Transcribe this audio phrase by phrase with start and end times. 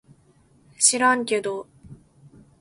[0.79, 1.67] しらんけど